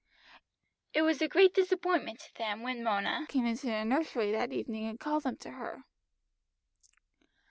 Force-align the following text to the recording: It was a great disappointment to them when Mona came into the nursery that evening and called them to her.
It 0.95 1.03
was 1.03 1.21
a 1.21 1.27
great 1.27 1.53
disappointment 1.53 2.17
to 2.21 2.33
them 2.33 2.63
when 2.63 2.83
Mona 2.83 3.27
came 3.29 3.45
into 3.45 3.67
the 3.67 3.83
nursery 3.83 4.31
that 4.31 4.51
evening 4.51 4.87
and 4.87 4.99
called 4.99 5.25
them 5.25 5.37
to 5.37 5.51
her. 5.51 5.83